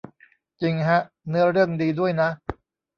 [0.61, 2.29] จริงฮะ เนื้อเรื่องดีด้วยนะ